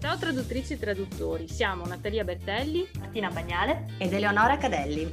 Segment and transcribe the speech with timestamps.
[0.00, 5.10] Ciao traduttrici e traduttori, siamo Natalia Bertelli, Martina Bagnale ed Eleonora Cadelli.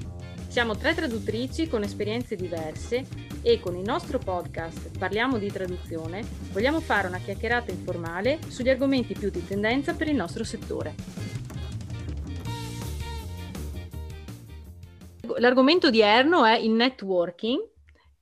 [0.48, 3.06] Siamo tre traduttrici con esperienze diverse
[3.42, 6.24] e con il nostro podcast Parliamo di traduzione
[6.54, 10.96] vogliamo fare una chiacchierata informale sugli argomenti più di tendenza per il nostro settore.
[15.36, 17.60] L'argomento odierno è il networking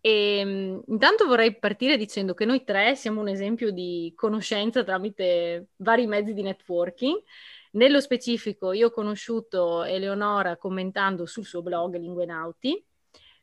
[0.05, 5.69] e um, intanto vorrei partire dicendo che noi tre siamo un esempio di conoscenza tramite
[5.77, 7.23] vari mezzi di networking.
[7.71, 12.85] Nello specifico io ho conosciuto Eleonora commentando sul suo blog Lingue Nauti,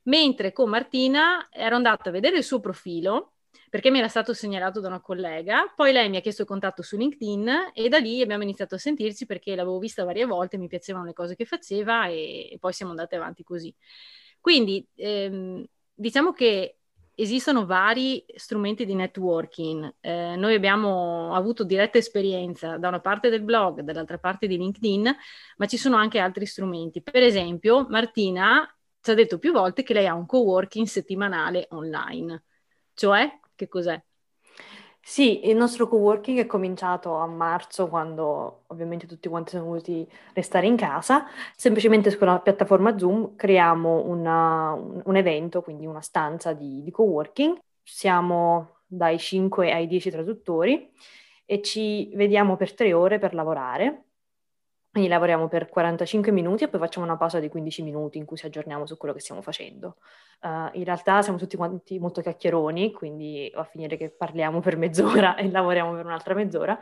[0.02, 3.32] mentre con Martina ero andata a vedere il suo profilo
[3.68, 6.96] perché mi era stato segnalato da una collega, poi lei mi ha chiesto contatto su
[6.96, 11.06] LinkedIn e da lì abbiamo iniziato a sentirci perché l'avevo vista varie volte, mi piacevano
[11.06, 13.74] le cose che faceva e, e poi siamo andate avanti così.
[14.40, 15.64] Quindi ehm,
[16.02, 16.78] diciamo che
[17.14, 19.96] esistono vari strumenti di networking.
[20.00, 25.14] Eh, noi abbiamo avuto diretta esperienza da una parte del blog, dall'altra parte di LinkedIn,
[25.56, 27.02] ma ci sono anche altri strumenti.
[27.02, 28.66] Per esempio, Martina
[29.00, 32.44] ci ha detto più volte che lei ha un coworking settimanale online.
[32.94, 34.02] Cioè, che cos'è?
[35.04, 40.66] Sì, il nostro coworking è cominciato a marzo quando ovviamente tutti quanti siamo voluti restare
[40.66, 41.26] in casa.
[41.56, 46.90] Semplicemente con la piattaforma Zoom creiamo una, un, un, evento, quindi una stanza di, di
[46.90, 47.58] coworking.
[47.82, 50.90] Siamo dai 5 ai 10 traduttori
[51.44, 54.04] e ci vediamo per tre ore per lavorare.
[54.92, 58.36] Quindi lavoriamo per 45 minuti e poi facciamo una pausa di 15 minuti in cui
[58.36, 59.96] ci aggiorniamo su quello che stiamo facendo.
[60.42, 64.76] Uh, in realtà siamo tutti quanti molto chiacchieroni, quindi va a finire che parliamo per
[64.76, 66.78] mezz'ora e lavoriamo per un'altra mezz'ora,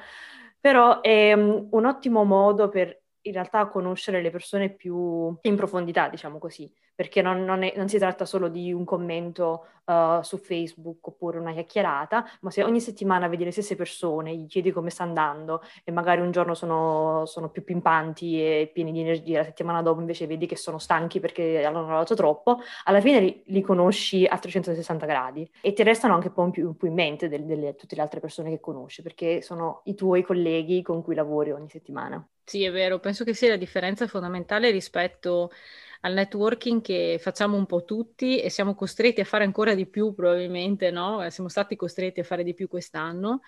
[0.58, 6.08] però è um, un ottimo modo per in realtà conoscere le persone più in profondità,
[6.08, 10.36] diciamo così, perché non, non, è, non si tratta solo di un commento uh, su
[10.36, 14.90] Facebook oppure una chiacchierata, ma se ogni settimana vedi le stesse persone, gli chiedi come
[14.90, 19.44] sta andando e magari un giorno sono, sono più pimpanti e pieni di energia, la
[19.44, 23.62] settimana dopo invece vedi che sono stanchi perché hanno lavorato troppo, alla fine li, li,
[23.62, 27.76] conosci a 360 gradi e ti restano anche un po' più, più in mente delle,
[27.76, 31.70] tutte le altre persone che conosci, perché sono i tuoi colleghi con cui lavori ogni
[31.70, 32.22] settimana.
[32.50, 35.52] Sì, è vero, penso che sia la differenza fondamentale rispetto
[36.00, 40.12] al networking che facciamo un po' tutti e siamo costretti a fare ancora di più
[40.14, 41.28] probabilmente, no?
[41.30, 43.42] Siamo stati costretti a fare di più quest'anno,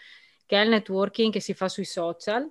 [0.47, 2.49] che è il networking che si fa sui social,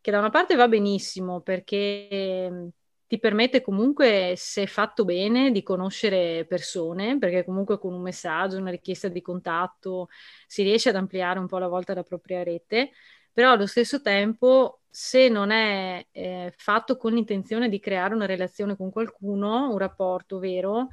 [0.00, 2.70] che da una parte va benissimo perché ehm,
[3.08, 8.70] ti permette comunque, se fatto bene, di conoscere persone, perché comunque con un messaggio, una
[8.70, 10.08] richiesta di contatto
[10.46, 12.90] si riesce ad ampliare un po' alla volta la propria rete,
[13.32, 18.76] però allo stesso tempo se non è eh, fatto con l'intenzione di creare una relazione
[18.76, 20.88] con qualcuno, un rapporto vero,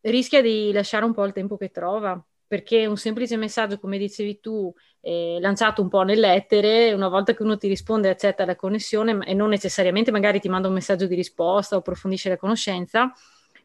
[0.00, 4.40] rischia di lasciare un po' il tempo che trova, perché un semplice messaggio, come dicevi
[4.40, 9.18] tu, eh, lanciato un po' nell'etere, una volta che uno ti risponde accetta la connessione
[9.26, 13.12] e non necessariamente magari ti manda un messaggio di risposta o approfondisce la conoscenza,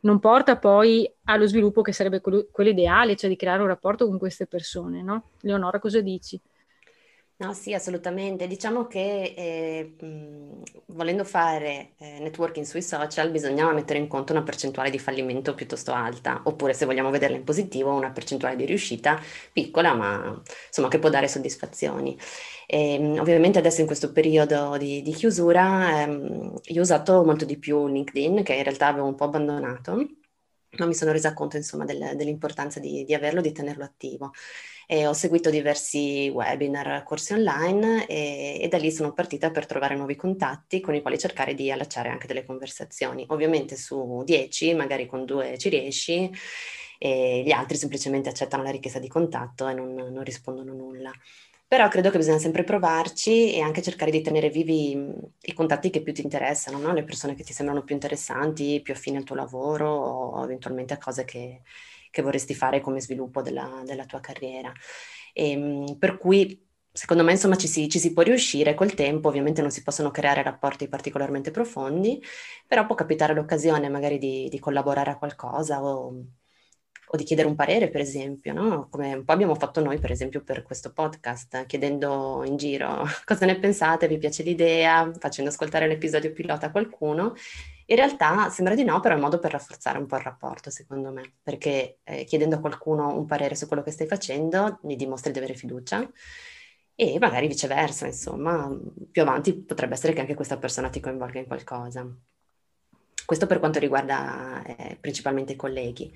[0.01, 4.17] non porta poi allo sviluppo che sarebbe quello ideale, cioè di creare un rapporto con
[4.17, 5.29] queste persone, no?
[5.41, 6.39] Leonora, cosa dici?
[7.39, 8.47] No, sì, assolutamente.
[8.47, 14.41] Diciamo che eh, mh, volendo fare eh, networking sui social bisognava mettere in conto una
[14.41, 19.21] percentuale di fallimento piuttosto alta, oppure se vogliamo vederla in positivo, una percentuale di riuscita
[19.53, 22.17] piccola, ma insomma che può dare soddisfazioni.
[22.65, 27.45] E, ehm, ovviamente adesso in questo periodo di, di chiusura ehm, io ho usato molto
[27.45, 29.93] di più LinkedIn, che in realtà avevo un po' abbandonato,
[30.79, 34.31] ma mi sono resa conto insomma del, dell'importanza di, di averlo, di tenerlo attivo
[34.89, 40.15] ho seguito diversi webinar, corsi online e, e, da lì sono partita per trovare nuovi
[40.15, 43.25] contatti con i quali cercare di allacciare anche delle conversazioni.
[43.29, 46.31] Ovviamente su 10, magari con due ci riesci
[46.99, 51.11] e gli altri semplicemente accettano la richiesta di contatto e non, non rispondono nulla.
[51.67, 54.97] Però credo che bisogna sempre provarci e anche cercare di tenere vivi
[55.41, 56.93] i contatti che più ti interessano, no?
[56.93, 60.97] le persone che ti sembrano più interessanti, più affini al tuo lavoro o eventualmente a
[60.97, 61.63] cose che,
[62.09, 64.71] che vorresti fare come sviluppo della, della tua carriera.
[65.33, 66.65] E, ehm, per cui
[66.97, 70.09] secondo me insomma ci si, ci si, può riuscire col tempo, ovviamente non si possono
[70.09, 72.21] creare rapporti particolarmente profondi,
[72.65, 76.07] però può capitare l'occasione magari di, di collaborare a qualcosa o,
[77.09, 78.87] o, di chiedere un parere per esempio, no?
[78.89, 83.45] come un po' abbiamo fatto noi per esempio per questo podcast, chiedendo in giro cosa
[83.45, 87.35] ne pensate, vi piace l'idea, facendo ascoltare l'episodio pilota a qualcuno
[87.89, 90.69] in realtà sembra di no, però è un modo per rafforzare un po' il rapporto,
[90.69, 94.95] secondo me, perché eh, chiedendo a qualcuno un parere su quello che stai facendo, gli
[94.97, 96.09] dimostri di avere fiducia
[96.95, 98.69] e magari viceversa, insomma,
[99.09, 102.05] più avanti potrebbe essere che anche questa persona ti coinvolga in qualcosa.
[103.25, 106.13] Questo per quanto riguarda eh, principalmente i colleghi.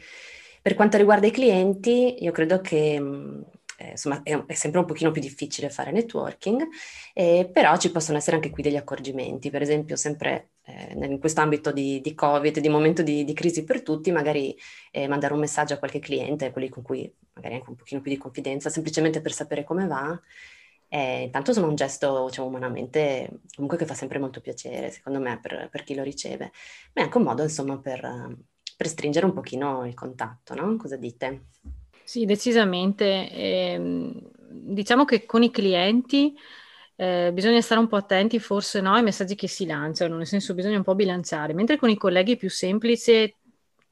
[0.61, 3.45] Per quanto riguarda i clienti, io credo che mh,
[3.81, 6.67] eh, insomma è, è, sempre un pochino più difficile fare networking,
[7.13, 11.41] eh, però ci possono essere anche qui degli accorgimenti, per esempio sempre eh, in questo
[11.41, 14.55] ambito di, di, Covid, di momento di, di, crisi per tutti, magari
[14.91, 18.11] eh, mandare un messaggio a qualche cliente, quelli con cui magari anche un pochino più
[18.11, 20.19] di confidenza, semplicemente per sapere come va.
[20.93, 25.39] Eh, intanto sono un gesto, diciamo, umanamente, comunque che fa sempre molto piacere, secondo me,
[25.39, 26.51] per, per chi lo riceve.
[26.93, 28.01] Ma è anche un modo, insomma, per,
[28.75, 30.75] per stringere un pochino il contatto, no?
[30.75, 31.45] Cosa dite?
[32.11, 33.05] Sì, decisamente.
[33.31, 34.11] Eh,
[34.49, 36.35] diciamo che con i clienti
[36.97, 40.53] eh, bisogna stare un po' attenti forse no, ai messaggi che si lanciano, nel senso
[40.53, 43.35] bisogna un po' bilanciare, mentre con i colleghi è più semplice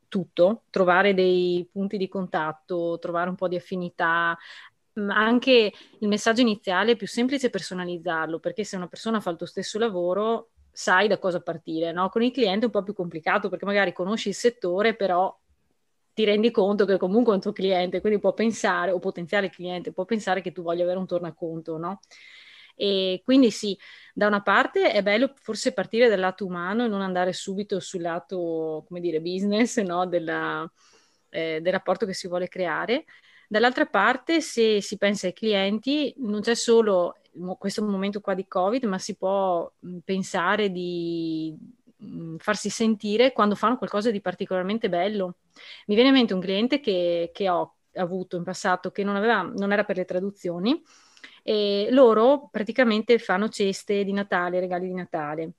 [0.09, 4.37] tutto, trovare dei punti di contatto, trovare un po' di affinità,
[5.07, 9.45] anche il messaggio iniziale è più semplice personalizzarlo, perché se una persona fa il tuo
[9.45, 12.09] stesso lavoro sai da cosa partire, no?
[12.09, 15.33] Con il cliente è un po' più complicato perché magari conosci il settore, però
[16.19, 19.93] ti rendi conto che comunque è un tuo cliente, quindi può pensare, o potenziale cliente,
[19.93, 22.01] può pensare che tu voglia avere un tornaconto, no?
[22.75, 23.77] E quindi sì,
[24.13, 28.01] da una parte è bello forse partire dal lato umano e non andare subito sul
[28.01, 30.05] lato, come dire, business, no?
[30.07, 30.69] Della,
[31.29, 33.05] eh, del rapporto che si vuole creare.
[33.47, 37.15] Dall'altra parte, se si pensa ai clienti, non c'è solo
[37.57, 39.71] questo momento qua di Covid, ma si può
[40.03, 41.55] pensare di
[42.37, 45.37] farsi sentire quando fanno qualcosa di particolarmente bello.
[45.87, 49.41] Mi viene in mente un cliente che, che ho avuto in passato che non, aveva,
[49.41, 50.81] non era per le traduzioni
[51.43, 55.51] e loro praticamente fanno ceste di Natale, regali di Natale.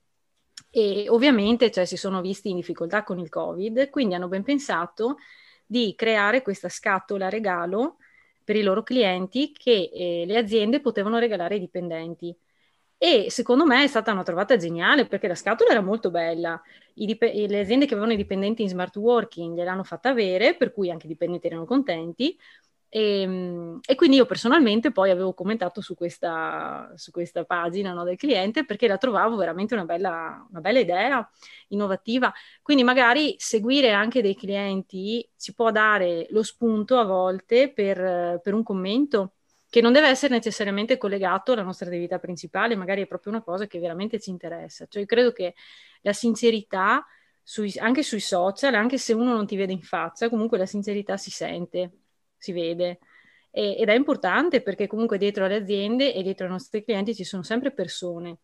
[0.69, 5.17] E ovviamente cioè, si sono visti in difficoltà con il Covid, quindi hanno ben pensato
[5.65, 7.97] di creare questa scatola regalo
[8.43, 12.35] per i loro clienti che eh, le aziende potevano regalare ai dipendenti.
[13.03, 16.61] E secondo me è stata una trovata geniale perché la scatola era molto bella.
[16.93, 20.91] Dip- le aziende che avevano i dipendenti in smart working gliel'hanno fatta avere, per cui
[20.91, 22.37] anche i dipendenti erano contenti.
[22.89, 28.03] E, ehm, e, quindi io personalmente poi avevo commentato su questa, su questa pagina no,
[28.03, 31.27] del cliente perché la trovavo veramente una bella, una bella, idea,
[31.69, 32.31] innovativa.
[32.61, 38.53] Quindi magari seguire anche dei clienti ci può dare lo spunto a volte per, per
[38.53, 39.33] un commento
[39.71, 43.67] che non deve essere necessariamente collegato alla nostra attività principale, magari è proprio una cosa
[43.67, 44.85] che veramente ci interessa.
[44.87, 45.55] Cioè, credo che
[46.01, 47.05] la sincerità,
[47.41, 51.15] sui, anche sui social, anche se uno non ti vede in faccia, comunque la sincerità
[51.15, 51.91] si sente
[52.41, 52.99] si vede.
[53.51, 57.23] E, ed è importante perché comunque dietro alle aziende e dietro ai nostri clienti ci
[57.23, 58.39] sono sempre persone.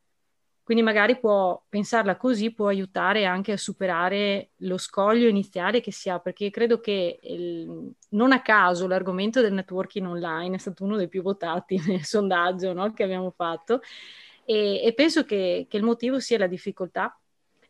[0.67, 6.09] Quindi magari può pensarla così, può aiutare anche a superare lo scoglio iniziale che si
[6.09, 10.97] ha, perché credo che il, non a caso l'argomento del networking online è stato uno
[10.97, 13.79] dei più votati nel sondaggio no, che abbiamo fatto.
[14.43, 17.17] E, e penso che, che il motivo sia la difficoltà,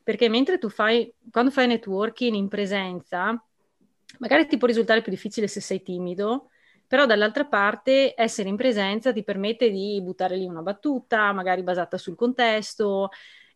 [0.01, 3.39] perché mentre tu fai, quando fai networking in presenza,
[4.17, 6.49] magari ti può risultare più difficile se sei timido,
[6.87, 11.97] però dall'altra parte essere in presenza ti permette di buttare lì una battuta, magari basata
[11.97, 13.09] sul contesto,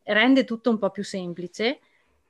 [0.04, 1.80] rende tutto un po' più semplice.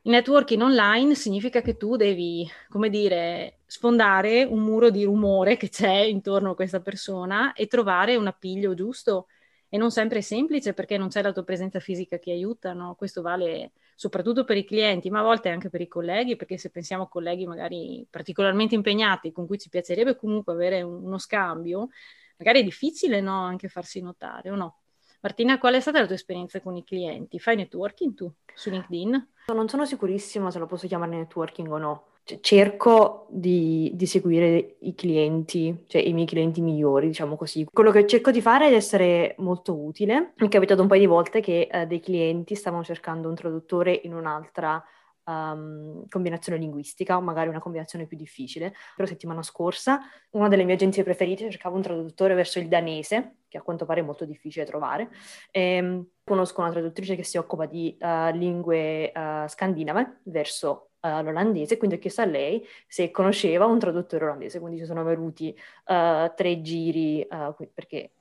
[0.04, 5.70] Il networking online significa che tu devi, come dire, sfondare un muro di rumore che
[5.70, 9.28] c'è intorno a questa persona e trovare un appiglio giusto.
[9.70, 12.96] E non sempre è semplice perché non c'è la tua presenza fisica che aiuta, no?
[12.96, 13.72] Questo vale
[14.02, 17.08] soprattutto per i clienti, ma a volte anche per i colleghi, perché se pensiamo a
[17.08, 21.90] colleghi magari particolarmente impegnati con cui ci piacerebbe comunque avere uno scambio,
[22.38, 23.44] magari è difficile no?
[23.44, 24.81] anche farsi notare o no?
[25.24, 27.38] Martina, qual è stata la tua esperienza con i clienti?
[27.38, 29.28] Fai networking tu su LinkedIn?
[29.54, 32.06] Non sono sicurissima se lo posso chiamare networking o no.
[32.24, 37.68] Cioè, cerco di, di, seguire i clienti, cioè i miei clienti migliori, diciamo così.
[37.72, 40.34] Quello che cerco di fare è essere molto utile.
[40.38, 44.00] Mi è capitato un paio di volte che eh, dei clienti stavano cercando un traduttore
[44.04, 44.84] in un'altra
[45.26, 48.74] um, combinazione linguistica, o magari una combinazione più difficile.
[48.96, 50.00] Però settimana scorsa
[50.32, 54.02] una delle mie agenzie preferite cercava un traduttore verso il danese, che a quanto pare
[54.02, 55.10] è molto difficile trovare.
[55.52, 61.22] E, ehm, conosco una traduttrice che si occupa di uh, lingue uh, scandinave verso uh,
[61.22, 65.54] l'olandese, quindi ho chiesto a lei se conosceva un traduttore olandese, quindi ci sono venuti
[65.88, 68.14] uh, tre giri, uh, perché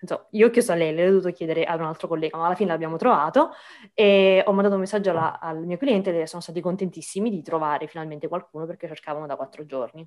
[0.00, 2.54] insomma, io ho chiesto a lei, l'ho dovuto chiedere ad un altro collega, ma alla
[2.54, 3.50] fine l'abbiamo trovato
[3.94, 7.86] e ho mandato un messaggio alla, al mio cliente e sono stati contentissimi di trovare
[7.86, 10.06] finalmente qualcuno perché cercavano da quattro giorni.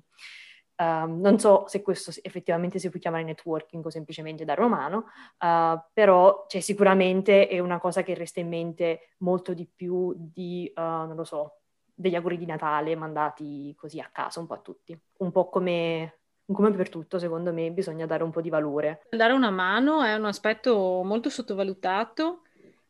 [0.74, 5.04] Um, non so se questo effettivamente si può chiamare networking o semplicemente da romano,
[5.38, 10.72] uh, però cioè, sicuramente è una cosa che resta in mente molto di più di,
[10.74, 11.58] uh, non lo so,
[11.94, 14.98] degli auguri di Natale mandati così a caso un po' a tutti.
[15.18, 16.21] Un po' come,
[16.52, 19.06] come per tutto, secondo me, bisogna dare un po' di valore.
[19.10, 22.42] Dare una mano è un aspetto molto sottovalutato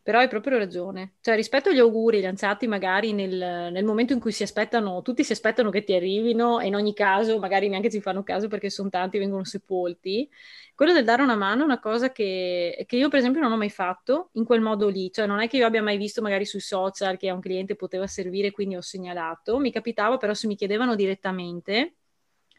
[0.03, 1.15] Però hai proprio ragione.
[1.21, 5.31] Cioè, rispetto agli auguri lanciati magari nel, nel, momento in cui si aspettano, tutti si
[5.31, 8.89] aspettano che ti arrivino e in ogni caso magari neanche ci fanno caso perché sono
[8.89, 10.29] tanti e vengono sepolti,
[10.75, 13.57] quello del dare una mano è una cosa che, che, io per esempio non ho
[13.57, 15.13] mai fatto in quel modo lì.
[15.13, 17.77] Cioè, non è che io abbia mai visto magari sui social che a un cliente
[17.77, 19.59] poteva servire, quindi ho segnalato.
[19.59, 21.95] Mi capitava però se mi chiedevano direttamente,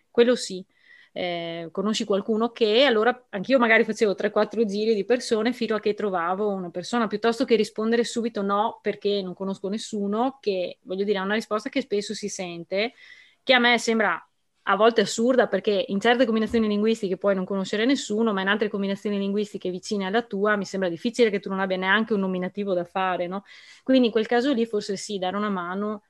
[0.10, 0.66] quello sì
[1.14, 5.94] eh, conosci qualcuno che, allora anch'io magari facevo 3-4 giri di persone fino a che
[5.94, 11.20] trovavo una persona, piuttosto che rispondere subito no perché non conosco nessuno, che voglio dire
[11.20, 12.94] è una risposta che spesso si sente,
[13.44, 14.28] che a me sembra
[14.68, 18.70] a volte assurda perché in certe combinazioni linguistiche puoi non conoscere nessuno, ma in altre
[18.70, 22.74] combinazioni linguistiche vicine alla tua mi sembra difficile che tu non abbia neanche un nominativo
[22.74, 23.44] da fare, no?
[23.84, 26.04] Quindi in quel caso lì forse sì, dare una mano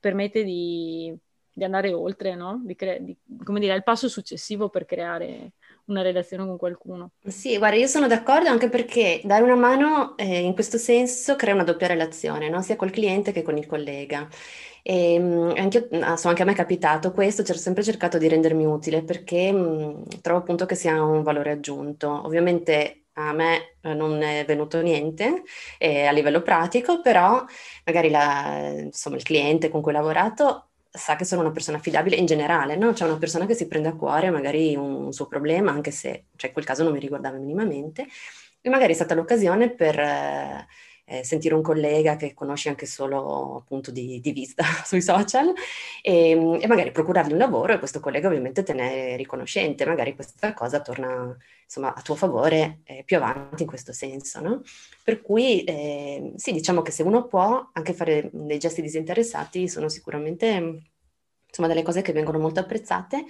[0.00, 1.16] permette di
[1.52, 2.60] di andare oltre, no?
[2.64, 5.52] Di cre- di, come dire, il passo successivo per creare
[5.86, 7.12] una relazione con qualcuno.
[7.22, 11.52] Sì, guarda, io sono d'accordo anche perché dare una mano eh, in questo senso crea
[11.52, 12.62] una doppia relazione, no?
[12.62, 14.26] sia col cliente che con il collega.
[14.82, 18.26] E ehm, anche, ah, so, anche a me è capitato questo, ho sempre cercato di
[18.26, 22.08] rendermi utile perché mh, trovo appunto che sia un valore aggiunto.
[22.24, 25.42] Ovviamente a me eh, non è venuto niente
[25.78, 27.44] eh, a livello pratico, però
[27.84, 32.16] magari la, insomma, il cliente con cui ho lavorato sa che sono una persona affidabile
[32.16, 32.92] in generale, no?
[32.92, 36.48] C'è una persona che si prende a cuore magari un suo problema, anche se cioè,
[36.48, 38.06] in quel caso non mi riguardava minimamente,
[38.60, 40.66] e magari è stata l'occasione per eh,
[41.10, 45.52] eh, sentire un collega che conosci anche solo appunto di, di vista sui social
[46.02, 50.14] e, e, magari procurargli un lavoro e questo collega ovviamente te ne è riconoscente, magari
[50.14, 54.62] questa cosa torna insomma a tuo favore eh, più avanti in questo senso, no?
[55.02, 59.88] Per cui eh, sì, diciamo che se uno può anche fare dei gesti disinteressati sono
[59.88, 60.82] sicuramente
[61.48, 63.24] insomma delle cose che vengono molto apprezzate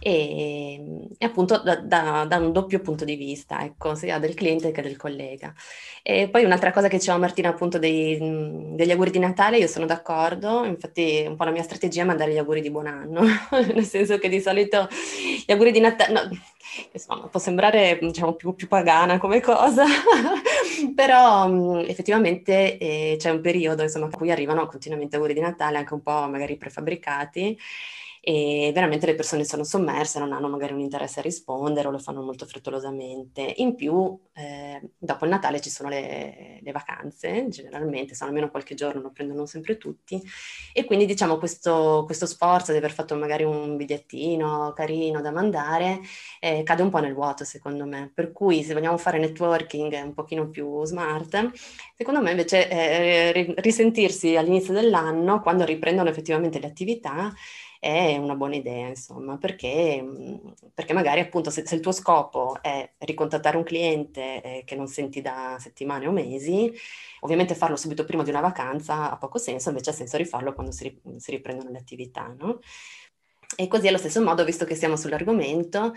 [0.00, 4.72] e, e appunto da, da, da, un doppio punto di vista, ecco, sia del cliente
[4.72, 5.52] che del collega.
[6.02, 8.18] E poi un'altra cosa che diceva Martina appunto dei,
[8.74, 12.32] degli auguri di Natale, io sono d'accordo, infatti un po' la mia strategia è mandare
[12.32, 13.20] gli auguri di buon anno,
[13.74, 14.88] nel senso che di solito
[15.46, 16.20] gli auguri di Natale, no,
[16.92, 19.84] insomma può sembrare diciamo più, più pagana come cosa,
[20.94, 25.76] però mh, effettivamente eh, c'è un periodo insomma a cui arrivano continuamente auguri di Natale,
[25.76, 27.58] anche un po' magari prefabbricati
[28.20, 31.98] e veramente le persone sono sommerse, non hanno magari un interesse a rispondere o lo
[31.98, 33.54] fanno molto frettolosamente.
[33.56, 38.74] In più, eh, dopo il Natale ci sono le, le, vacanze, generalmente, sono almeno qualche
[38.74, 40.22] giorno, lo prendono sempre tutti,
[40.74, 46.00] e quindi diciamo questo, questo sforzo di aver fatto magari un bigliettino carino da mandare
[46.40, 50.14] eh, cade un po' nel vuoto secondo me, per cui se vogliamo fare networking un
[50.14, 51.50] pochino più smart,
[51.96, 57.32] secondo me invece eh, risentirsi all'inizio dell'anno, quando riprendono effettivamente le attività,
[57.80, 62.58] è una buona idea, insomma, perché, mhmm, perché magari appunto se, se, il tuo scopo
[62.60, 66.70] è ricontattare un cliente eh, che non senti da settimane o mesi,
[67.20, 70.72] ovviamente farlo subito prima di una vacanza ha poco senso, invece ha senso rifarlo quando
[70.72, 72.60] si, si riprendono le attività, no?
[73.56, 75.92] E così allo stesso modo, visto che siamo sull'argomento,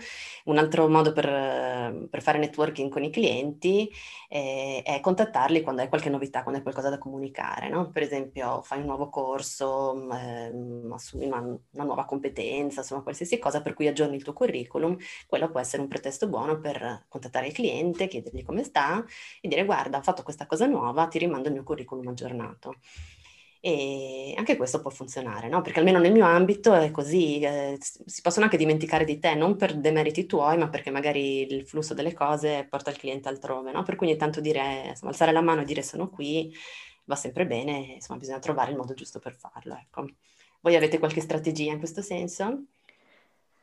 [0.46, 3.88] un altro modo per, per fare networking con i clienti
[4.28, 7.68] eh, è contattarli quando hai qualche novità, quando hai qualcosa da comunicare.
[7.68, 7.90] No?
[7.90, 10.52] Per esempio, fai un nuovo corso, eh,
[10.92, 14.96] assumi una, una, nuova competenza, insomma, qualsiasi cosa per cui aggiorni il tuo curriculum,
[15.26, 19.04] quello può essere un pretesto buono per contattare il cliente, chiedergli come sta
[19.40, 22.74] e dire guarda, ho fatto questa cosa nuova, ti rimando il mio curriculum aggiornato.
[23.66, 25.62] E anche questo può funzionare, no?
[25.62, 29.56] Perché almeno nel mio ambito è così, eh, si possono anche dimenticare di te, non
[29.56, 33.82] per demeriti tuoi, ma perché magari il flusso delle cose porta il cliente altrove, no?
[33.82, 36.54] Per cui ogni tanto dire, insomma, alzare la mano e dire sono qui
[37.04, 40.10] va sempre bene, insomma, bisogna trovare il modo giusto per farlo, ecco.
[40.60, 42.64] Voi avete qualche strategia in questo senso?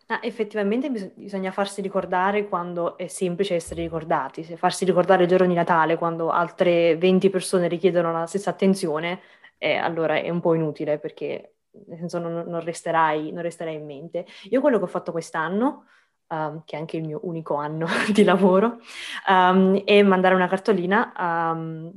[0.08, 4.44] Ah, effettivamente bis- bisogna farsi ricordare quando è semplice essere ricordati.
[4.44, 9.20] Se farsi ricordare il giorno di Natale, quando altre 20 persone richiedono la stessa attenzione,
[9.64, 13.86] eh, allora è un po' inutile perché nel senso non, non, resterai, non resterai in
[13.86, 14.26] mente.
[14.50, 15.86] Io quello che ho fatto quest'anno,
[16.30, 18.80] um, che è anche il mio unico anno di lavoro,
[19.28, 21.94] um, è mandare una cartolina um,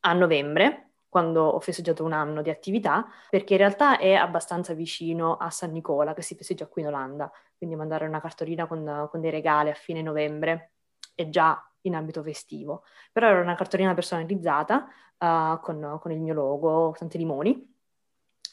[0.00, 5.36] a novembre, quando ho festeggiato un anno di attività, perché in realtà è abbastanza vicino
[5.36, 9.20] a San Nicola, che si festeggia qui in Olanda, quindi mandare una cartolina con, con
[9.20, 10.72] dei regali a fine novembre
[11.14, 12.84] è già in ambito festivo.
[13.12, 17.76] Però era una cartolina personalizzata uh, con, con, il mio logo, tanti limoni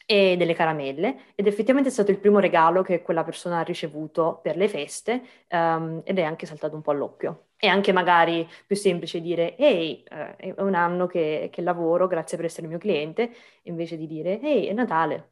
[0.08, 4.40] e delle caramelle ed effettivamente è stato il primo regalo che quella persona ha ricevuto
[4.44, 7.48] per le feste um, ed è anche saltato un po' all'occhio.
[7.58, 12.38] E anche magari più semplice dire ehi, uh, è un anno che, che, lavoro, grazie
[12.38, 13.32] per essere il mio cliente,
[13.64, 15.32] invece di dire ehi, è Natale,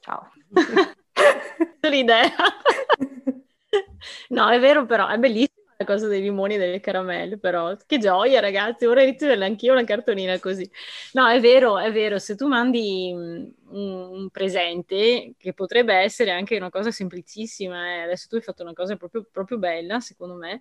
[0.00, 0.30] ciao.
[1.88, 2.30] L'idea.
[4.30, 7.98] no, è vero però, è bellissimo la cosa dei limoni e delle caramelle, però che
[7.98, 10.68] gioia ragazzi, vorrei ricevere anch'io una cartolina così.
[11.12, 16.56] No, è vero, è vero, se tu mandi un, un presente, che potrebbe essere anche
[16.56, 20.60] una cosa semplicissima, eh, adesso tu hai fatto una cosa proprio, proprio bella, secondo me,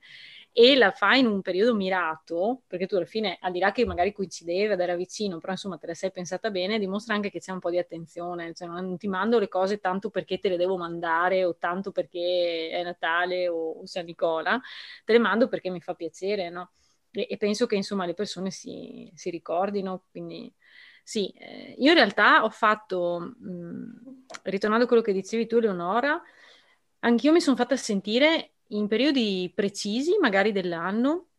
[0.55, 3.85] e la fai in un periodo mirato, perché tu alla fine, al di là che
[3.85, 7.39] magari coincideva ed era vicino, però insomma te la sei pensata bene, dimostra anche che
[7.39, 10.57] c'è un po' di attenzione, cioè non ti mando le cose tanto perché te le
[10.57, 14.61] devo mandare o tanto perché è Natale o, o San Nicola,
[15.03, 16.71] te le mando perché mi fa piacere, no?
[17.11, 20.53] E, e penso che insomma le persone si, si ricordino, quindi...
[21.05, 26.21] Sì, eh, io in realtà ho fatto, mh, ritornando a quello che dicevi tu, Leonora,
[26.99, 31.29] anch'io mi sono fatta sentire in periodi precisi, magari dell'anno,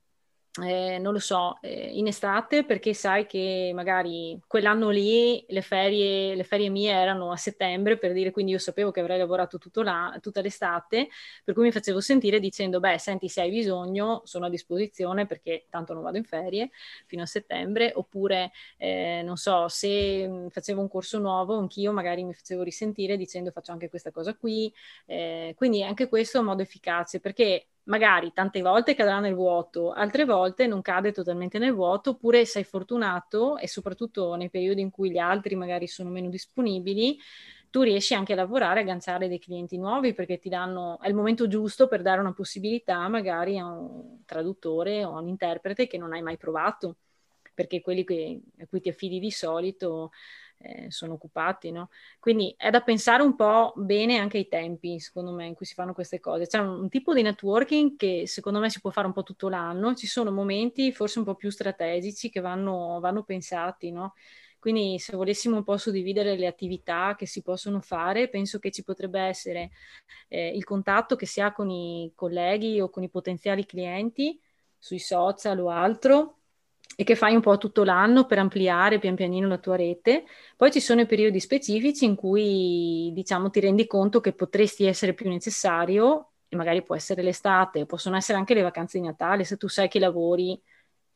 [0.63, 6.37] eh, non lo so, eh, in estate perché sai che magari quell'anno lì le ferie,
[6.37, 10.17] le ferie mie erano a settembre, per dire, quindi io sapevo che avrei lavorato la,
[10.21, 11.09] tutta l'estate,
[11.43, 15.67] per cui mi facevo sentire dicendo, beh, senti, se hai bisogno, sono a disposizione perché
[15.71, 16.71] tanto non vado in ferie
[17.07, 22.33] fino a settembre, oppure, eh, non so, se facevo un corso nuovo, anch'io magari mi
[22.33, 24.73] facevo risentire dicendo faccio anche questa cosa qui,
[25.07, 29.93] eh, quindi anche questo è un modo efficace, perché magari tante volte cadrà nel vuoto,
[29.93, 34.91] altre volte non cade totalmente nel vuoto, oppure sei fortunato e soprattutto nei periodi in
[34.91, 37.19] cui gli altri magari sono meno disponibili,
[37.71, 41.15] tu riesci anche a lavorare, a agganciare dei clienti nuovi perché ti danno, è il
[41.15, 45.99] momento giusto per dare una possibilità magari a un traduttore o a un interprete che
[45.99, 46.97] non hai mai provato,
[47.53, 50.13] perché quelli che, a cui ti affidi di solito
[50.65, 51.91] eh, sono occupati, no?
[52.19, 55.75] Quindi è da pensare un po' bene anche ai tempi, secondo me, in cui si
[55.75, 56.47] fanno queste cose.
[56.47, 59.49] C'è un, un, tipo di networking che secondo me si può fare un po' tutto
[59.49, 64.15] l'anno, ci sono momenti forse un po' più strategici che vanno, vanno pensati, no?
[64.59, 68.83] Quindi se volessimo un po' suddividere le attività che si possono fare, penso che ci
[68.83, 69.73] potrebbe essere
[70.29, 74.41] eh, il contatto che si ha con i colleghi o con i potenziali clienti
[74.79, 76.44] sui social o altro,
[76.97, 80.25] e che fai un po' tutto l'anno per ampliare pian pianino la tua rete.
[80.57, 85.15] Poi ci sono i periodi specifici in cui diciamo ti rendi conto che potresti essere
[85.15, 89.57] più necessario e magari può essere l'estate, possono essere anche le vacanze di Natale se
[89.57, 90.61] tu sai che lavori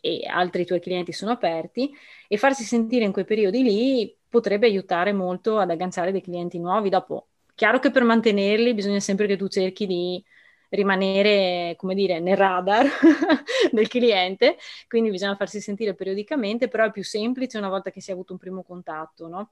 [0.01, 1.91] e altri tuoi clienti sono aperti
[2.29, 6.89] e farsi sentire in quei periodi lì potrebbe aiutare molto ad agganciare dei clienti nuovi.
[6.89, 10.23] Dopo, chiaro che per mantenerli bisogna sempre che tu cerchi di
[10.71, 12.87] rimanere, come dire, nel radar
[13.73, 18.11] del cliente, quindi bisogna farsi sentire periodicamente, però è più semplice una volta che si
[18.11, 19.51] è avuto un primo contatto, no?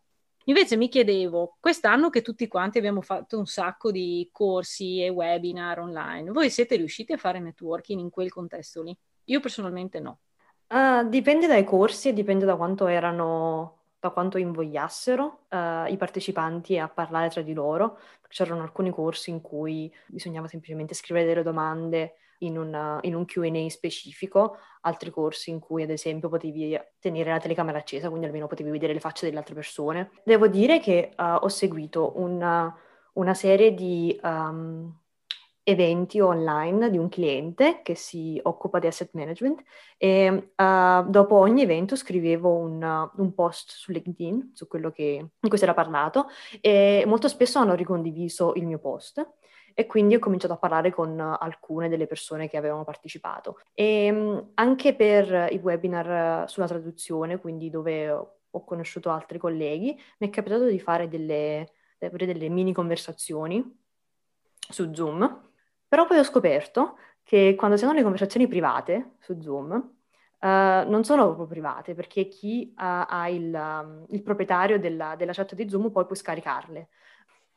[0.48, 5.80] Invece mi chiedevo, quest'anno che tutti quanti abbiamo fatto un sacco di corsi e webinar
[5.80, 8.96] online, voi siete riusciti a fare networking in quel contesto lì?
[9.24, 10.20] Io personalmente no.
[10.68, 16.78] Uh, dipende dai corsi e dipende da quanto erano da quanto invogliassero uh, i partecipanti
[16.78, 17.98] a parlare tra di loro.
[18.28, 23.68] C'erano alcuni corsi in cui bisognava semplicemente scrivere delle domande in, una, in un QA
[23.68, 28.70] specifico, altri corsi in cui ad esempio potevi tenere la telecamera accesa, quindi almeno potevi
[28.70, 30.10] vedere le facce delle altre persone.
[30.24, 32.74] Devo dire che uh, ho seguito una,
[33.14, 34.94] una serie di um,
[35.68, 39.64] eventi online di un cliente che si occupa di asset management
[39.96, 45.26] e uh, dopo ogni evento scrivevo un, uh, un, post su LinkedIn su quello che,
[45.40, 46.28] di cui si era parlato
[46.60, 49.28] e molto spesso hanno ricondiviso il mio post
[49.74, 53.58] e quindi ho cominciato a parlare con alcune delle persone che avevano partecipato.
[53.74, 60.28] E um, anche per i webinar sulla traduzione, quindi dove ho conosciuto altri colleghi, mi
[60.28, 63.84] è capitato di fare delle, delle mini conversazioni
[64.68, 65.44] su Zoom
[65.88, 69.88] però poi ho scoperto che quando si hanno le conversazioni private su Zoom, uh,
[70.40, 75.54] non sono proprio private, perché chi uh, ha il, um, il proprietario della, della, chat
[75.54, 76.88] di Zoom poi può scaricarle.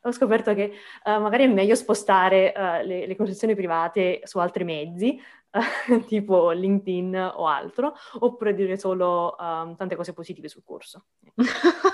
[0.04, 0.72] Ho scoperto che
[1.04, 2.52] uh, magari è meglio spostare
[2.84, 5.20] le, le, conversazioni private su altri mezzi,
[6.06, 11.04] tipo LinkedIn o altro, oppure dire solo um, tante cose positive sul corso.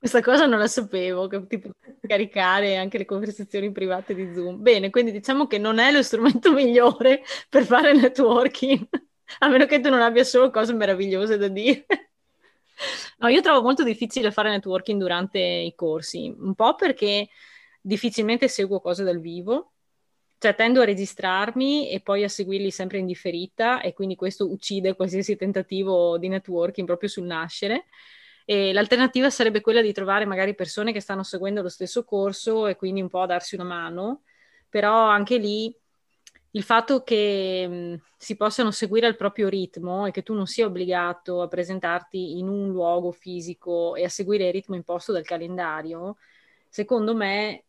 [0.00, 4.62] Questa cosa non la sapevo, che tipo caricare anche le conversazioni private di Zoom.
[4.62, 8.88] Bene, quindi diciamo che non è lo strumento migliore per fare networking,
[9.40, 11.84] a meno che tu non abbia solo cose meravigliose da dire.
[13.18, 17.28] No, io trovo molto difficile fare networking durante i corsi, un po' perché
[17.80, 19.72] difficilmente seguo cose dal vivo,
[20.38, 24.96] cioè tendo a registrarmi e poi a seguirli sempre in differita e quindi questo uccide
[24.96, 27.84] qualsiasi tentativo di networking proprio sul nascere.
[28.50, 32.74] E l'alternativa sarebbe quella di trovare magari persone che stanno seguendo lo stesso corso e
[32.74, 34.22] quindi un po' darsi una mano,
[34.68, 35.72] però anche lì
[36.52, 40.66] il fatto che mh, si possano seguire al proprio ritmo e che tu non sia
[40.66, 46.16] obbligato a presentarti in un luogo fisico e a seguire il ritmo imposto dal calendario,
[46.68, 47.66] secondo me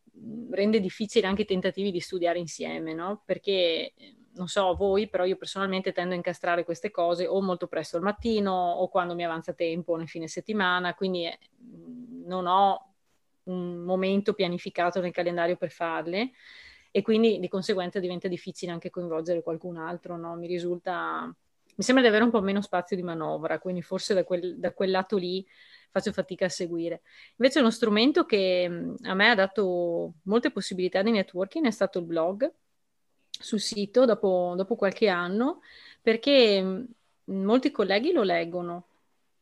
[0.50, 3.22] rende difficile anche i tentativi di studiare insieme, no?
[3.24, 3.92] Perché
[4.34, 8.02] non so voi, però io personalmente tendo a incastrare queste cose o molto presto al
[8.02, 11.38] mattino o quando mi avanza tempo nel fine settimana, quindi eh,
[12.24, 12.94] non ho
[13.44, 16.30] un momento pianificato nel calendario per farle
[16.90, 20.36] e quindi di conseguenza diventa difficile anche coinvolgere qualcun altro, no?
[20.36, 24.24] Mi risulta, mi sembra di avere un po' meno spazio di manovra, quindi forse da
[24.24, 25.44] quel, da quel lato lì
[25.92, 27.02] faccio fatica a seguire.
[27.36, 28.64] Invece uno strumento che
[29.02, 32.50] a me ha dato molte possibilità di networking è stato il blog
[33.28, 35.60] sul sito dopo, dopo qualche anno,
[36.00, 36.86] perché
[37.24, 38.86] molti colleghi lo leggono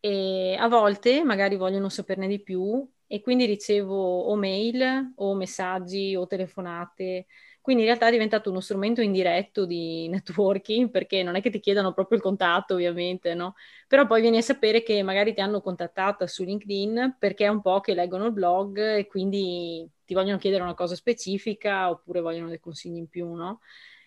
[0.01, 6.17] e a volte magari vogliono saperne di più e quindi ricevo o mail o messaggi
[6.17, 7.27] o telefonate.
[7.61, 11.61] Quindi in realtà è diventato uno strumento indiretto di networking perché non è che ti
[11.61, 13.55] chiedano proprio il contatto ovviamente, no?
[13.87, 17.61] Però poi vieni a sapere che magari ti hanno contattata su LinkedIn perché è un
[17.61, 22.49] po' che leggono il blog e quindi ti vogliono chiedere una cosa specifica oppure vogliono
[22.49, 23.61] dei consigli in più, no?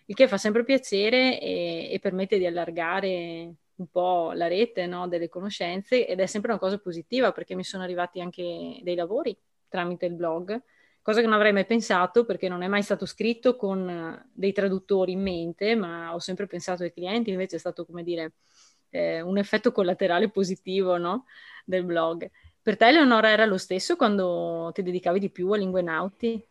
[0.06, 5.08] Il che fa sempre piacere e, e permette di allargare un po' la rete no,
[5.08, 9.36] delle conoscenze ed è sempre una cosa positiva perché mi sono arrivati anche dei lavori
[9.68, 10.60] tramite il blog,
[11.04, 15.12] cosa che non avrei mai pensato perché non è mai stato scritto con dei traduttori
[15.12, 18.32] in mente, ma ho sempre pensato ai clienti, invece è stato come dire
[18.88, 21.26] eh, un effetto collaterale positivo no,
[21.66, 22.30] del blog.
[22.62, 26.42] Per te Eleonora era lo stesso quando ti dedicavi di più a lingue nauti?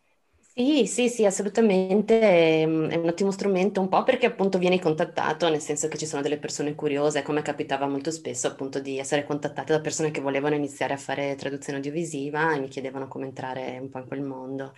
[0.56, 5.48] Sì, sì, sì, assolutamente, mm, è un ottimo strumento, un po' perché appunto vieni contattato,
[5.48, 9.24] nel senso che ci sono delle persone curiose, come capitava molto spesso appunto di essere
[9.24, 13.78] contattate da persone che volevano iniziare a fare traduzione audiovisiva e mi chiedevano come entrare
[13.80, 14.72] un po' in quel mondo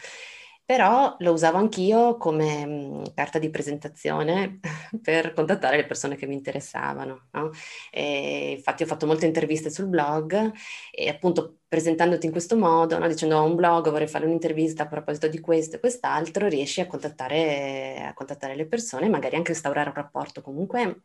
[0.67, 4.59] però lo usavo anch'io come mh, carta di presentazione
[5.01, 7.29] per contattare le persone che mi interessavano.
[7.31, 7.51] No?
[7.93, 10.53] infatti ho fatto molte interviste sul blog
[10.91, 13.07] e appunto presentandoti in questo modo, no?
[13.07, 16.87] dicendo ho un blog, vorrei fare un'intervista a proposito di questo e quest'altro, riesci a
[16.87, 21.03] contattare, a contattare le persone magari anche instaurare un rapporto comunque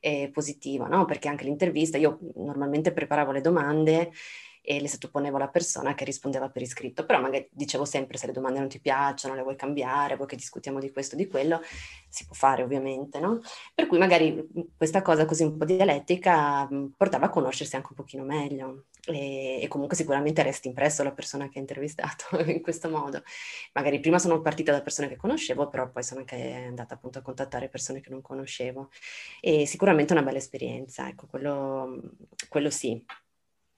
[0.00, 1.04] eh, positivo, no?
[1.04, 4.10] perché anche l'intervista, io normalmente preparavo le domande
[4.66, 8.32] e le sottoponevo alla persona che rispondeva per iscritto, però magari dicevo sempre se le
[8.32, 11.60] domande non ti piacciono, le vuoi cambiare, vuoi che discutiamo di questo, di quello,
[12.08, 13.40] si può fare ovviamente, no?
[13.74, 18.24] Per cui magari questa cosa così un po' dialettica portava a conoscersi anche un pochino
[18.24, 23.22] meglio e, e comunque sicuramente resti impresso la persona che hai intervistato in questo modo.
[23.74, 27.22] Magari prima sono partita da persone che conoscevo, però poi sono anche andata appunto a
[27.22, 28.90] contattare persone che non conoscevo
[29.42, 32.00] e sicuramente una bella esperienza, ecco, quello,
[32.48, 33.04] quello sì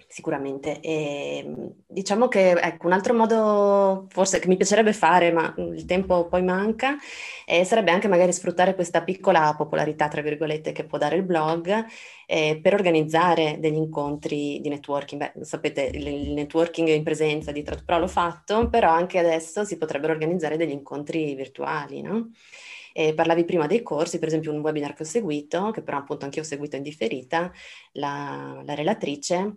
[0.08, 0.80] sicuramente.
[0.80, 5.84] E, ehm, diciamo che ecco, un altro modo forse che mi piacerebbe fare, ma il
[5.84, 6.96] tempo poi manca,
[7.44, 11.84] eh, sarebbe anche magari sfruttare questa piccola popolarità, tra virgolette, che può dare il blog
[12.26, 15.32] eh, per organizzare degli incontri di networking.
[15.32, 20.12] Beh, sapete, il, networking in presenza di TradPro l'ho fatto, però anche adesso si potrebbero
[20.12, 22.30] organizzare degli incontri virtuali, no?
[22.92, 26.24] E parlavi prima dei corsi, per esempio un webinar che ho seguito, che però appunto
[26.24, 27.52] anche io ho seguito in differita,
[27.92, 29.56] la, la relatrice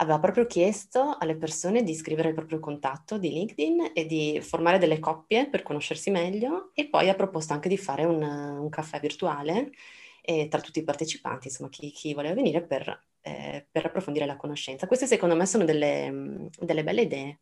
[0.00, 4.78] aveva proprio chiesto alle persone di scrivere il proprio contatto di LinkedIn e di formare
[4.78, 9.00] delle coppie per conoscersi meglio e poi ha proposto anche di fare un, un caffè
[9.00, 9.72] virtuale
[10.22, 14.36] eh, tra tutti i partecipanti, insomma chi, chi voleva venire per, eh, per, approfondire la
[14.36, 14.86] conoscenza.
[14.86, 17.38] Queste secondo me sono delle, delle, belle idee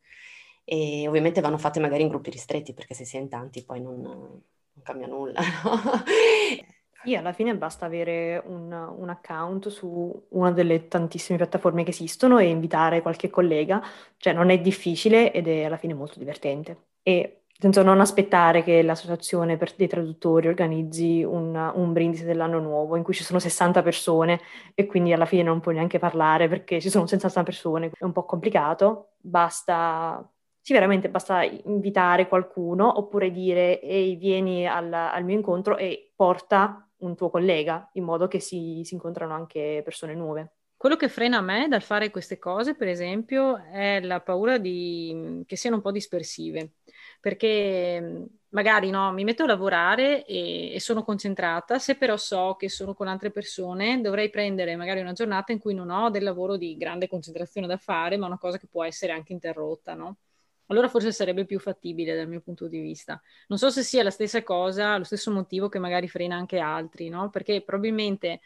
[0.64, 3.80] e ovviamente vanno fatte magari in gruppi ristretti perché se si è in tanti poi
[3.80, 4.42] non, non
[4.82, 5.40] cambia nulla.
[5.64, 6.74] No?
[7.02, 12.38] Sì, alla fine basta avere un, un account su una delle tantissime piattaforme che esistono
[12.38, 13.82] e invitare qualche collega,
[14.16, 16.88] cioè non è difficile ed è alla fine molto divertente.
[17.02, 22.96] E senza non aspettare che l'associazione per, dei traduttori organizzi un, un brindisi dell'anno nuovo
[22.96, 24.40] in cui ci sono 60 persone
[24.74, 28.12] e quindi alla fine non puoi neanche parlare perché ci sono 60 persone, è un
[28.12, 30.28] po' complicato, basta
[30.60, 36.85] sì, veramente basta invitare qualcuno oppure dire ehi, vieni al, al, mio incontro e porta
[36.98, 40.52] un tuo collega, in modo che si, si incontrano anche persone nuove.
[40.76, 45.56] Quello che frena me dal fare queste cose, per esempio, è la paura di, che
[45.56, 46.74] siano un po' dispersive,
[47.18, 52.68] perché magari no, mi metto a lavorare e, e, sono concentrata, se però so che
[52.68, 56.56] sono con altre persone, dovrei prendere magari una giornata in cui non ho del lavoro
[56.56, 60.18] di grande concentrazione da fare, ma una cosa che può essere anche interrotta, no?
[60.66, 63.20] Allora forse sarebbe più fattibile dal mio punto di vista.
[63.48, 67.08] Non so se sia la stessa cosa, lo stesso motivo che magari frena anche altri,
[67.08, 67.30] no?
[67.30, 68.40] Perché probabilmente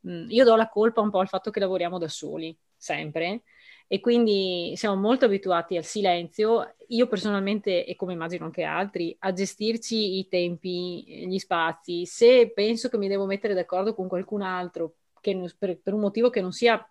[0.00, 3.42] mh, io do la colpa un po' al fatto che lavoriamo da soli, sempre,
[3.86, 6.76] e quindi siamo molto abituati al silenzio.
[6.88, 12.06] Io personalmente, e come immagino anche altri, a gestirci i tempi, gli spazi.
[12.06, 16.30] Se penso che mi devo mettere d'accordo con qualcun altro che, per, per un motivo
[16.30, 16.84] che non sia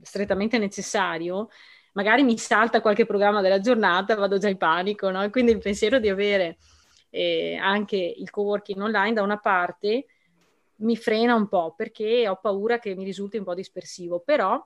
[0.00, 1.48] strettamente necessario,
[1.94, 5.28] magari mi salta qualche programma della giornata, vado già in panico, no?
[5.30, 6.58] quindi il pensiero di avere
[7.10, 10.06] eh, anche il co-working online da una parte
[10.76, 14.62] mi frena un po' perché ho paura che mi risulti un po' dispersivo, però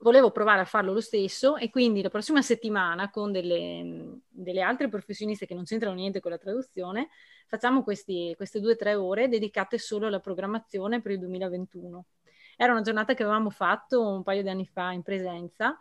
[0.00, 4.88] volevo provare a farlo lo stesso e quindi la prossima settimana con delle, delle altre
[4.88, 7.08] professioniste che non c'entrano niente con la traduzione
[7.46, 12.04] facciamo questi, queste due o tre ore dedicate solo alla programmazione per il 2021.
[12.56, 15.78] Era una giornata che avevamo fatto un paio di anni fa in presenza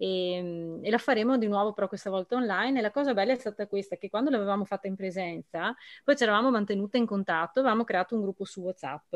[0.00, 2.78] e, e, la faremo di nuovo però questa volta online.
[2.78, 6.22] E la cosa bella è stata questa che quando l'avevamo fatta in presenza poi ci
[6.22, 9.14] eravamo mantenute in contatto avevamo creato un gruppo su whatsapp.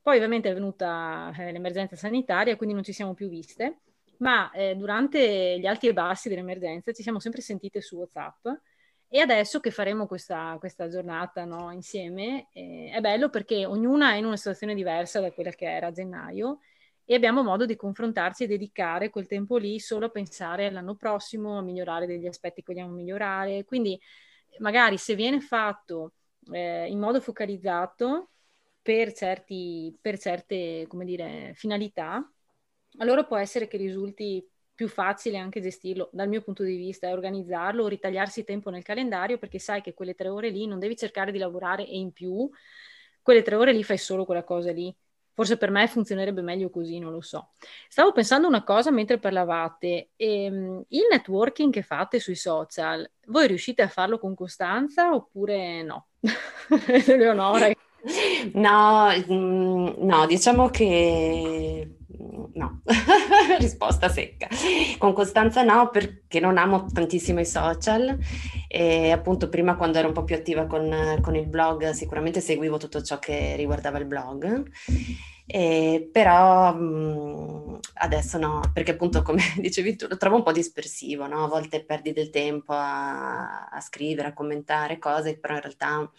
[0.00, 3.80] Poi ovviamente è venuta eh, l'emergenza sanitaria quindi non ci siamo più viste.
[4.18, 8.46] Ma eh, durante gli alti e bassi dell'emergenza ci siamo sempre sentite su whatsapp.
[9.08, 14.16] E adesso che faremo questa, questa giornata no, insieme eh, è bello perché ognuna è
[14.16, 16.60] in una situazione diversa da quella che era a gennaio
[17.12, 21.58] e abbiamo modo di confrontarci e dedicare quel tempo lì solo a pensare all'anno prossimo,
[21.58, 23.66] a migliorare degli aspetti che vogliamo migliorare.
[23.66, 24.00] Quindi
[24.60, 26.14] magari se viene fatto
[26.50, 28.30] eh, in modo focalizzato
[28.80, 32.26] per, certi, per certe dire, finalità,
[32.96, 34.42] allora può essere che risulti
[34.74, 38.82] più facile anche gestirlo dal mio punto di vista e organizzarlo o ritagliarsi tempo nel
[38.82, 42.12] calendario perché sai che quelle tre ore lì non devi cercare di lavorare e in
[42.12, 42.48] più
[43.20, 44.94] quelle tre ore lì fai solo quella cosa lì
[45.34, 47.52] Forse per me funzionerebbe meglio così, non lo so.
[47.88, 50.10] Stavo pensando una cosa mentre parlavate.
[50.16, 56.08] Ehm, il networking che fate sui social, voi riuscite a farlo con costanza oppure no?
[57.06, 57.70] Leonora.
[58.54, 61.88] No, mm, no, diciamo che
[62.54, 62.82] no,
[63.58, 64.48] risposta secca.
[64.98, 68.18] Con Costanza no, perché non amo tantissimo i social
[68.68, 72.76] e appunto prima quando ero un po' più attiva con, con il blog sicuramente seguivo
[72.76, 74.70] tutto ciò che riguardava il blog.
[75.44, 81.26] Eh, però mh, adesso no, perché appunto come dicevi tu lo trovo un po' dispersivo,
[81.26, 81.44] no?
[81.44, 86.10] a volte perdi del tempo a, a scrivere, a commentare cose, però in realtà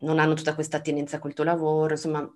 [0.00, 2.30] non hanno tutta questa attinenza col tuo lavoro, insomma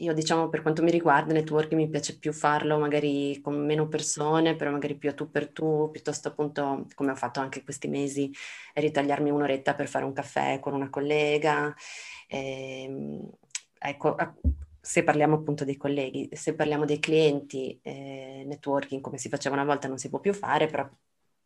[0.00, 4.54] io diciamo per quanto mi riguarda networking mi piace più farlo magari con meno persone,
[4.56, 8.30] però magari più a tu per tu, piuttosto appunto come ho fatto anche questi mesi,
[8.74, 11.74] ritagliarmi un'oretta per fare un caffè con una collega.
[12.28, 13.28] Ehm,
[13.78, 14.16] ecco,
[14.80, 19.64] se parliamo appunto dei colleghi, se parliamo dei clienti, eh, networking come si faceva una
[19.64, 20.88] volta non si può più fare, però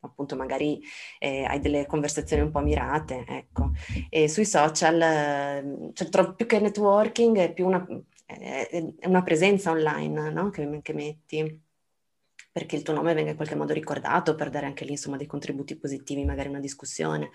[0.05, 0.81] appunto magari
[1.19, 3.71] eh, hai delle conversazioni un po' mirate, ecco.
[4.09, 7.87] E sui social, eh, cioè, più che networking è più una,
[8.39, 10.51] è una presenza online no?
[10.51, 11.63] che, che, metti
[12.53, 15.27] perché il tuo nome venga in qualche modo ricordato per dare anche lì insomma dei
[15.27, 17.31] contributi positivi, magari una discussione.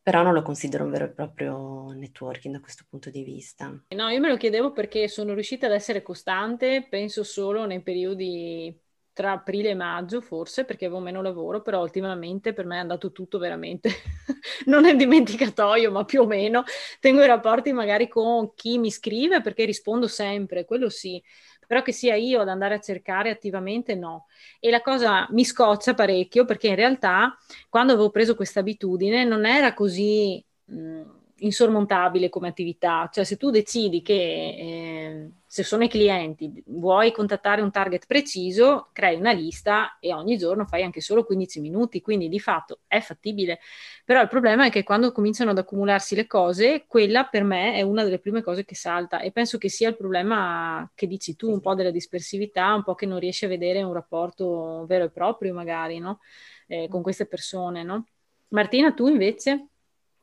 [0.00, 3.66] Però non lo considero un vero e proprio networking da questo punto di vista.
[3.88, 8.72] No, io me lo chiedevo perché sono riuscita ad essere costante, penso solo nei periodi
[9.16, 13.12] tra aprile e maggio forse perché avevo meno lavoro, però ultimamente per me è andato
[13.12, 13.88] tutto veramente,
[14.66, 16.64] non è dimenticatoio, ma più o meno
[17.00, 21.22] tengo i rapporti magari con chi mi scrive perché rispondo sempre, quello sì,
[21.66, 24.26] però che sia io ad andare a cercare attivamente no.
[24.60, 27.34] E la cosa mi scoccia parecchio perché in realtà
[27.70, 30.44] quando avevo preso questa abitudine non era così...
[30.66, 37.12] Mh, insormontabile come attività, cioè se tu decidi che eh, se sono i clienti vuoi
[37.12, 42.00] contattare un target preciso, crei una lista e ogni giorno fai anche solo 15 minuti,
[42.00, 43.58] quindi di fatto è fattibile,
[44.04, 47.82] però il problema è che quando cominciano ad accumularsi le cose, quella per me è
[47.82, 51.50] una delle prime cose che salta e penso che sia il problema che dici tu,
[51.50, 55.10] un po' della dispersività, un po' che non riesci a vedere un rapporto vero e
[55.10, 56.20] proprio magari, no?
[56.66, 58.06] Eh, con queste persone, no?
[58.48, 59.68] Martina, tu invece?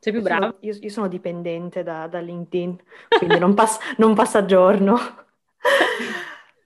[0.04, 0.58] Sei più bravo?
[0.60, 2.78] Io, io, sono dipendente da, da LinkedIn,
[3.18, 4.96] quindi non, pass- non passa giorno.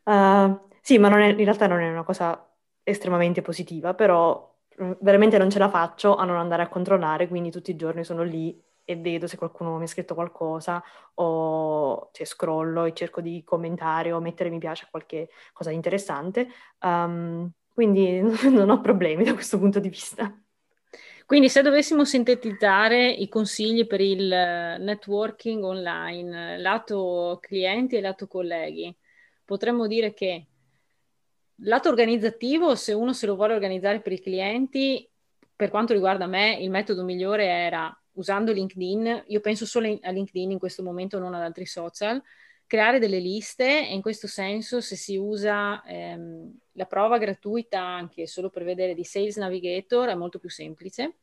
[0.05, 5.37] uh, sì, ma è, in realtà non è una cosa estremamente positiva, però mm, veramente
[5.37, 8.59] non ce la faccio a non andare a controllare, quindi tutti i giorni sono lì
[8.83, 14.13] e vedo se qualcuno mi ha scritto qualcosa o cioè, scrollo e cerco di commentare
[14.13, 16.47] o mettere mi piace a qualche cosa di interessante.
[16.81, 18.19] Um, quindi
[18.49, 20.35] non ho problemi da questo punto di vista.
[21.27, 28.27] Quindi se dovessimo sintetizzare i consigli per il eh, networking online, lato clienti e lato
[28.27, 28.95] colleghi,
[29.43, 30.45] potremmo dire che
[31.63, 35.05] lato organizzativo, se uno se lo vuole organizzare per i clienti,
[35.53, 40.51] per quanto riguarda me, il metodo migliore era usando LinkedIn, io penso solo a LinkedIn
[40.51, 42.23] in questo momento, non ad altri social,
[42.67, 48.27] creare delle liste e in questo senso se si usa ehm, la prova gratuita anche
[48.27, 51.15] solo per vedere di Sales Navigator è molto più semplice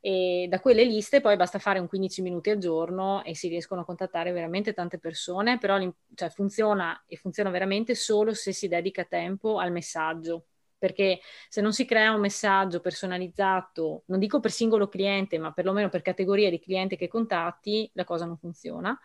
[0.00, 3.82] e da quelle liste poi basta fare un 15 minuti al giorno e si riescono
[3.82, 5.78] a contattare veramente tante persone, però
[6.14, 11.72] cioè, funziona e funziona veramente solo se si dedica tempo al messaggio perché se non
[11.72, 16.58] si crea un messaggio personalizzato, non dico per singolo cliente, ma perlomeno per categoria di
[16.58, 18.98] cliente che contatti, la cosa non funziona.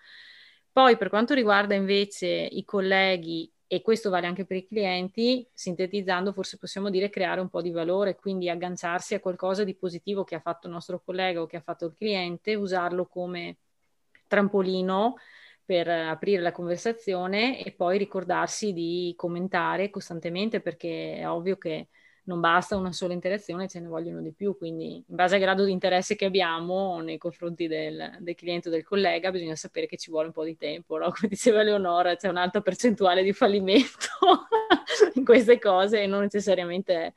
[0.78, 6.32] Poi per quanto riguarda invece i colleghi, e questo vale anche per i clienti, sintetizzando
[6.32, 10.36] forse possiamo dire creare un po' di valore, quindi agganciarsi a qualcosa di positivo che
[10.36, 13.58] ha fatto il nostro collega o che ha fatto il cliente, usarlo come
[14.28, 15.16] trampolino
[15.66, 21.88] per aprire la conversazione e poi ricordarsi di commentare costantemente perché è ovvio che
[22.28, 25.64] non basta una sola interazione, ce ne vogliono di più, quindi in base al grado
[25.64, 29.98] di interesse che abbiamo nei confronti del, del cliente o del collega bisogna sapere che
[29.98, 31.12] ci vuole un po' di tempo, no?
[31.16, 34.08] come diceva Leonora, c'è un'alta percentuale di fallimento
[35.16, 37.14] in queste cose e non necessariamente,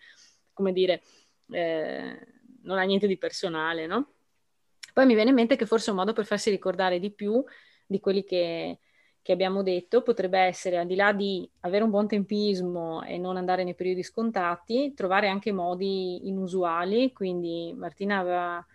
[0.52, 1.02] come dire,
[1.50, 2.26] eh,
[2.62, 4.12] non ha niente di personale, no?
[4.92, 7.42] Poi mi viene in mente che forse un modo per farsi ricordare di più
[7.84, 8.78] di quelli che
[9.22, 13.37] che abbiamo detto potrebbe essere, al di là di avere un buon tempismo e non
[13.37, 17.12] andare nei periodi scontati, trovare anche modi inusuali.
[17.12, 18.66] Quindi Martina aveva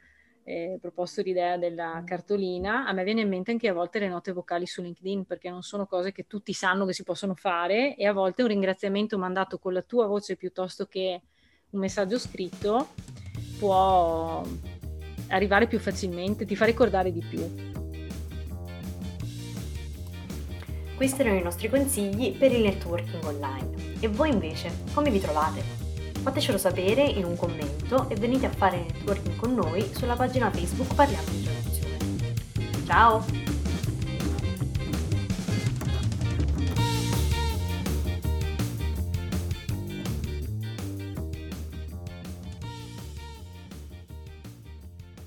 [0.43, 2.86] eh, proposto l'idea della cartolina.
[2.86, 5.63] A me viene in mente anche a volte le note vocali su LinkedIn, perché non
[5.63, 9.58] sono cose che tutti sanno che si possono fare e a volte un ringraziamento mandato
[9.58, 11.21] con la tua voce piuttosto che
[11.71, 12.89] un messaggio scritto
[13.58, 14.43] può
[15.29, 17.74] arrivare più facilmente, ti fa ricordare di più.
[20.95, 23.97] Questi erano i nostri consigli per il networking online.
[23.99, 25.62] E voi invece, come vi trovate?
[26.21, 30.95] Fatecelo sapere in un commento e venite a fare networking con noi sulla pagina Facebook
[30.95, 31.97] Parliamo di Innovazione.
[32.86, 33.54] Ciao!